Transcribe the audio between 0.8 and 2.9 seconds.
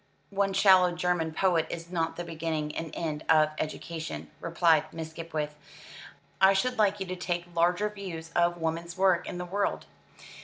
German poet is not the beginning and